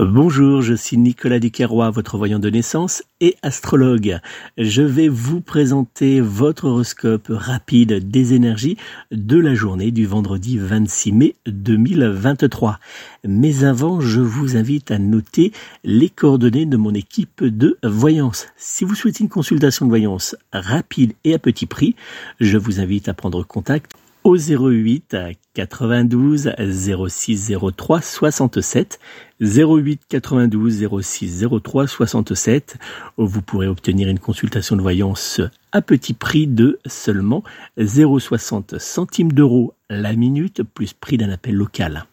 Bonjour, 0.00 0.62
je 0.62 0.74
suis 0.74 0.96
Nicolas 0.96 1.40
Duquerrois, 1.40 1.90
votre 1.90 2.18
voyant 2.18 2.38
de 2.38 2.48
naissance 2.48 3.02
et 3.20 3.34
astrologue. 3.42 4.20
Je 4.56 4.82
vais 4.82 5.08
vous 5.08 5.40
présenter 5.40 6.20
votre 6.20 6.66
horoscope 6.66 7.26
rapide 7.30 8.08
des 8.08 8.32
énergies 8.32 8.76
de 9.10 9.40
la 9.40 9.56
journée 9.56 9.90
du 9.90 10.06
vendredi 10.06 10.56
26 10.56 11.12
mai 11.12 11.34
2023. 11.46 12.78
Mais 13.26 13.64
avant, 13.64 14.00
je 14.00 14.20
vous 14.20 14.56
invite 14.56 14.92
à 14.92 15.00
noter 15.00 15.50
les 15.82 16.10
coordonnées 16.10 16.66
de 16.66 16.76
mon 16.76 16.94
équipe 16.94 17.42
de 17.42 17.76
voyance. 17.82 18.46
Si 18.56 18.84
vous 18.84 18.94
souhaitez 18.94 19.24
une 19.24 19.28
consultation 19.28 19.84
de 19.84 19.90
voyance 19.90 20.36
rapide 20.52 21.14
et 21.24 21.34
à 21.34 21.40
petit 21.40 21.66
prix, 21.66 21.96
je 22.38 22.56
vous 22.56 22.78
invite 22.78 23.08
à 23.08 23.14
prendre 23.14 23.42
contact 23.42 23.90
au 24.22 24.36
08 24.36 25.16
92 25.58 26.52
06 26.56 27.52
03 27.76 28.00
67 28.00 29.00
08 29.40 30.00
92 30.08 30.86
06 31.02 31.46
03 31.64 31.88
67 31.88 32.76
vous 33.16 33.42
pourrez 33.42 33.66
obtenir 33.66 34.08
une 34.08 34.20
consultation 34.20 34.76
de 34.76 34.82
voyance 34.82 35.40
à 35.72 35.82
petit 35.82 36.14
prix 36.14 36.46
de 36.46 36.78
seulement 36.86 37.42
0,60 37.76 38.78
centimes 38.78 39.32
d'euros 39.32 39.74
la 39.90 40.12
minute 40.12 40.62
plus 40.62 40.92
prix 40.92 41.16
d'un 41.16 41.30
appel 41.30 41.56
local. 41.56 42.04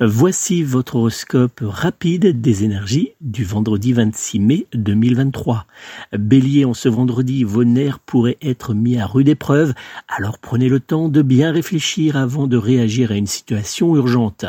Voici 0.00 0.62
votre 0.62 0.96
horoscope 0.96 1.60
rapide 1.62 2.40
des 2.40 2.64
énergies 2.64 3.12
du 3.20 3.44
vendredi 3.44 3.92
26 3.92 4.40
mai 4.40 4.66
2023. 4.74 5.66
Bélier, 6.12 6.64
en 6.64 6.74
ce 6.74 6.88
vendredi, 6.88 7.44
vos 7.44 7.64
nerfs 7.64 7.98
pourraient 7.98 8.38
être 8.42 8.74
mis 8.74 8.98
à 8.98 9.06
rude 9.06 9.28
épreuve, 9.28 9.74
alors 10.08 10.38
prenez 10.38 10.68
le 10.68 10.80
temps 10.80 11.08
de 11.08 11.22
bien 11.22 11.52
réfléchir 11.52 12.16
avant 12.16 12.46
de 12.46 12.56
réagir 12.56 13.12
à 13.12 13.16
une 13.16 13.26
situation 13.26 13.94
urgente. 13.96 14.46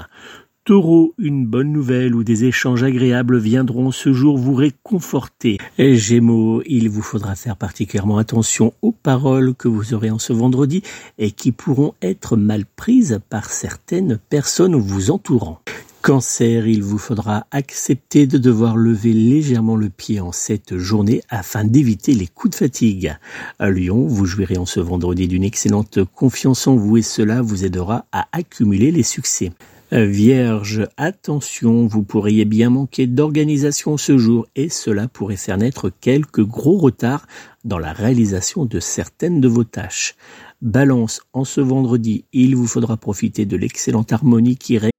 Taureau, 0.66 1.14
une 1.18 1.46
bonne 1.46 1.74
nouvelle 1.74 2.16
ou 2.16 2.24
des 2.24 2.46
échanges 2.46 2.84
agréables 2.84 3.38
viendront 3.38 3.92
ce 3.92 4.14
jour 4.14 4.38
vous 4.38 4.54
réconforter. 4.54 5.58
Gémeaux, 5.78 6.64
il 6.66 6.90
vous 6.90 7.02
faudra 7.02 7.36
faire 7.36 7.58
particulièrement 7.58 8.18
attention 8.18 8.74
aux 8.82 8.94
paroles 8.94 9.56
que 9.56 9.68
vous 9.68 9.94
aurez 9.94 10.10
en 10.10 10.20
ce 10.20 10.32
vendredi 10.32 10.82
et 11.18 11.32
qui 11.32 11.52
pourront 11.52 11.96
être 12.02 12.38
mal 12.38 12.64
prises 12.78 13.20
par 13.30 13.50
certaines 13.50 14.18
personnes 14.30 14.76
vous 14.76 15.12
entourant. 15.12 15.60
Cancer, 16.02 16.66
il 16.66 16.82
vous 16.82 16.98
faudra 16.98 17.46
accepter 17.52 18.26
de 18.26 18.38
devoir 18.38 18.78
lever 18.78 19.12
légèrement 19.12 19.76
le 19.76 19.90
pied 19.90 20.22
en 20.22 20.32
cette 20.32 20.78
journée 20.78 21.24
afin 21.28 21.66
d'éviter 21.66 22.14
les 22.14 22.28
coups 22.28 22.52
de 22.52 22.56
fatigue. 22.56 23.18
Lyon, 23.60 24.08
vous 24.08 24.26
jouirez 24.26 24.58
en 24.58 24.66
ce 24.66 24.80
vendredi 24.80 25.28
d'une 25.28 25.44
excellente 25.44 26.06
confiance 26.06 26.68
en 26.68 26.78
vous 26.78 26.96
et 26.96 27.02
cela 27.02 27.42
vous 27.42 27.66
aidera 27.66 28.06
à 28.14 28.28
accumuler 28.32 28.92
les 28.92 29.04
succès. 29.04 29.52
Vierge, 29.96 30.88
attention, 30.98 31.86
vous 31.86 32.02
pourriez 32.02 32.46
bien 32.46 32.72
manquer 32.72 33.06
d'organisation 33.06 33.96
ce 33.98 34.18
jour 34.18 34.48
et 34.56 34.68
cela 34.70 35.08
pourrait 35.08 35.36
faire 35.36 35.58
naître 35.58 35.92
quelques 36.02 36.44
gros 36.44 36.80
retards 36.80 37.28
dans 37.64 37.78
la 37.78 37.94
réalisation 37.94 38.66
de 38.66 38.80
certaines 38.80 39.40
de 39.40 39.48
vos 39.48 39.64
tâches. 39.64 40.16
Balance, 40.64 41.22
en 41.32 41.44
ce 41.44 41.62
vendredi, 41.62 42.26
il 42.34 42.56
vous 42.56 42.66
faudra 42.66 42.98
profiter 42.98 43.46
de 43.46 43.56
l'excellente 43.56 44.12
harmonie 44.12 44.58
qui 44.58 44.80
règne. 44.80 44.90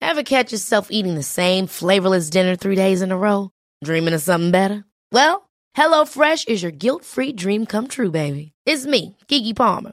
Ever 0.00 0.22
catch 0.22 0.52
yourself 0.52 0.86
eating 0.90 1.16
the 1.16 1.24
same 1.24 1.66
flavorless 1.66 2.30
dinner 2.30 2.54
three 2.56 2.76
days 2.76 3.02
in 3.02 3.10
a 3.10 3.16
row? 3.16 3.50
Dreaming 3.82 4.14
of 4.14 4.22
something 4.22 4.52
better? 4.52 4.84
Well, 5.12 5.48
HelloFresh 5.76 6.48
is 6.48 6.62
your 6.62 6.72
guilt-free 6.72 7.32
dream 7.32 7.66
come 7.66 7.88
true, 7.88 8.12
baby. 8.12 8.52
It's 8.64 8.86
me, 8.86 9.16
Kiki 9.26 9.54
Palmer. 9.54 9.92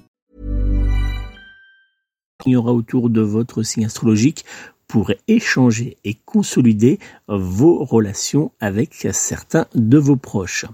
Il 2.45 2.53
y 2.53 2.55
aura 2.55 2.73
autour 2.73 3.09
de 3.09 3.21
votre 3.21 3.63
signe 3.63 3.85
astrologique 3.85 4.45
pour 4.91 5.13
échanger 5.29 5.95
et 6.03 6.15
consolider 6.25 6.99
vos 7.29 7.85
relations 7.85 8.51
avec 8.59 9.07
certains 9.13 9.65
de 9.73 9.97
vos 9.97 10.17
proches. 10.17 10.65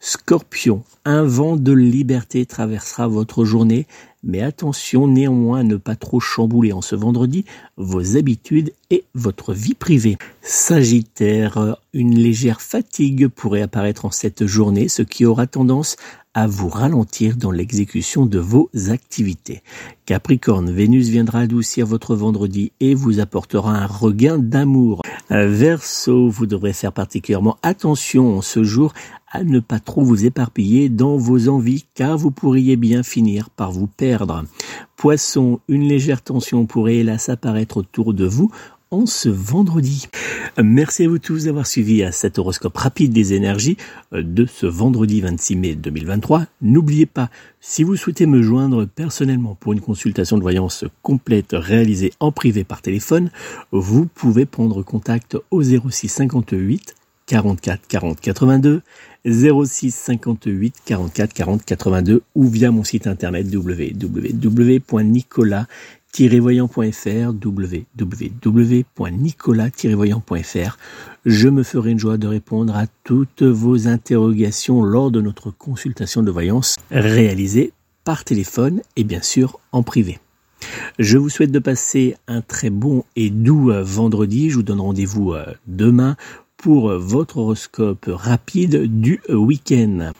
Scorpion, 0.00 0.82
un 1.04 1.22
vent 1.22 1.56
de 1.56 1.70
liberté 1.70 2.44
traversera 2.44 3.06
votre 3.06 3.44
journée, 3.44 3.86
mais 4.24 4.42
attention 4.42 5.06
néanmoins 5.06 5.60
à 5.60 5.62
ne 5.62 5.76
pas 5.76 5.94
trop 5.94 6.18
chambouler 6.18 6.72
en 6.72 6.82
ce 6.82 6.96
vendredi 6.96 7.44
vos 7.76 8.16
habitudes 8.16 8.72
et 8.90 9.04
votre 9.14 9.52
vie 9.52 9.74
privée. 9.74 10.16
Sagittaire, 10.40 11.76
une 11.92 12.16
légère 12.16 12.60
fatigue 12.60 13.28
pourrait 13.28 13.62
apparaître 13.62 14.06
en 14.06 14.10
cette 14.10 14.44
journée, 14.44 14.88
ce 14.88 15.02
qui 15.02 15.24
aura 15.24 15.46
tendance 15.46 15.96
à 16.34 16.46
vous 16.46 16.68
ralentir 16.68 17.36
dans 17.36 17.50
l'exécution 17.50 18.26
de 18.26 18.38
vos 18.38 18.70
activités. 18.88 19.62
Capricorne, 20.06 20.70
Vénus 20.70 21.08
viendra 21.08 21.40
adoucir 21.40 21.86
votre 21.86 22.14
vendredi 22.14 22.72
et 22.80 22.94
vous 22.94 23.20
apportera 23.20 23.72
un 23.72 23.86
regain 23.86 24.38
d'amour. 24.38 25.02
Verseau, 25.30 26.28
vous 26.28 26.46
devrez 26.46 26.72
faire 26.72 26.92
particulièrement 26.92 27.58
attention 27.62 28.38
en 28.38 28.42
ce 28.42 28.64
jour 28.64 28.92
à 29.30 29.44
ne 29.44 29.60
pas 29.60 29.80
trop 29.80 30.02
vous 30.02 30.26
éparpiller 30.26 30.88
dans 30.88 31.16
vos 31.16 31.48
envies 31.48 31.86
car 31.94 32.18
vous 32.18 32.30
pourriez 32.30 32.76
bien 32.76 33.02
finir 33.02 33.48
par 33.50 33.72
vous 33.72 33.86
perdre. 33.86 34.44
Poisson, 34.96 35.60
une 35.68 35.88
légère 35.88 36.22
tension 36.22 36.66
pourrait 36.66 36.96
hélas 36.96 37.28
apparaître 37.28 37.78
autour 37.78 38.14
de 38.14 38.26
vous 38.26 38.50
en 38.92 39.06
ce 39.06 39.28
vendredi. 39.28 40.06
Merci 40.62 41.04
à 41.04 41.08
vous 41.08 41.18
tous 41.18 41.46
d'avoir 41.46 41.66
suivi 41.66 42.04
à 42.04 42.12
cet 42.12 42.38
horoscope 42.38 42.76
rapide 42.76 43.12
des 43.12 43.32
énergies 43.32 43.78
de 44.12 44.46
ce 44.46 44.66
vendredi 44.66 45.22
26 45.22 45.56
mai 45.56 45.74
2023. 45.74 46.44
N'oubliez 46.60 47.06
pas, 47.06 47.30
si 47.60 47.82
vous 47.82 47.96
souhaitez 47.96 48.26
me 48.26 48.42
joindre 48.42 48.84
personnellement 48.84 49.56
pour 49.58 49.72
une 49.72 49.80
consultation 49.80 50.36
de 50.36 50.42
voyance 50.42 50.84
complète 51.00 51.52
réalisée 51.52 52.12
en 52.20 52.30
privé 52.32 52.64
par 52.64 52.82
téléphone, 52.82 53.30
vous 53.72 54.04
pouvez 54.06 54.44
prendre 54.44 54.82
contact 54.82 55.38
au 55.50 55.62
06 55.62 56.08
58 56.08 56.94
44 57.26 57.86
40 57.88 58.20
82 58.20 58.82
06 59.24 59.90
58 59.94 60.74
44 60.84 61.32
40 61.32 61.64
82 61.64 62.22
ou 62.34 62.48
via 62.48 62.70
mon 62.70 62.84
site 62.84 63.06
internet 63.06 63.46
www.nicolas 63.50 64.36
Je 71.24 71.48
me 71.48 71.62
ferai 71.62 71.92
une 71.92 71.98
joie 71.98 72.18
de 72.18 72.26
répondre 72.26 72.76
à 72.76 72.86
toutes 73.02 73.42
vos 73.42 73.88
interrogations 73.88 74.82
lors 74.82 75.10
de 75.10 75.22
notre 75.22 75.50
consultation 75.50 76.22
de 76.22 76.30
voyance 76.30 76.76
réalisée 76.90 77.72
par 78.04 78.24
téléphone 78.24 78.82
et 78.96 79.04
bien 79.04 79.22
sûr 79.22 79.58
en 79.72 79.82
privé. 79.82 80.18
Je 80.98 81.16
vous 81.16 81.30
souhaite 81.30 81.50
de 81.50 81.58
passer 81.58 82.16
un 82.28 82.42
très 82.42 82.68
bon 82.68 83.04
et 83.16 83.30
doux 83.30 83.72
vendredi. 83.82 84.50
Je 84.50 84.56
vous 84.56 84.62
donne 84.62 84.82
rendez-vous 84.82 85.32
demain 85.66 86.16
pour 86.58 86.90
votre 86.90 87.38
horoscope 87.38 88.04
rapide 88.06 89.00
du 89.00 89.22
week-end. 89.30 90.12